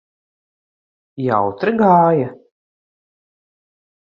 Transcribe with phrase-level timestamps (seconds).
[1.25, 2.33] Jautri gāja?